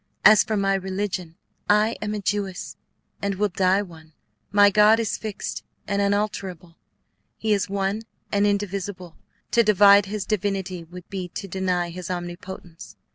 As 0.25 0.43
for 0.43 0.57
my 0.57 0.73
religion, 0.73 1.35
I 1.69 1.95
am 2.01 2.15
a 2.15 2.19
Jewess, 2.19 2.75
and 3.21 3.35
will 3.35 3.49
die 3.49 3.83
one. 3.83 4.13
My 4.51 4.71
God 4.71 4.99
is 4.99 5.15
fixed 5.15 5.63
and 5.87 6.01
unalterable; 6.01 6.75
he 7.37 7.53
is 7.53 7.69
one 7.69 8.01
and 8.31 8.47
indivisible; 8.47 9.15
to 9.51 9.61
divide 9.61 10.07
his 10.07 10.25
divinity 10.25 10.83
would 10.83 11.07
be 11.11 11.27
to 11.35 11.47
deny 11.47 11.91
his 11.91 12.09
omnipotence. 12.09 12.95